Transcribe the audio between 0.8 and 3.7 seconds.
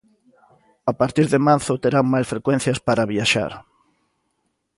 A partir de marzo terán máis frecuencias para viaxar.